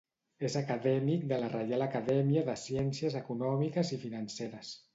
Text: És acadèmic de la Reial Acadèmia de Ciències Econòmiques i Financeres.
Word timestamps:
És 0.47 0.53
acadèmic 0.61 1.27
de 1.31 1.37
la 1.43 1.49
Reial 1.51 1.85
Acadèmia 1.87 2.45
de 2.49 2.57
Ciències 2.63 3.19
Econòmiques 3.23 3.93
i 3.99 4.05
Financeres. 4.07 4.77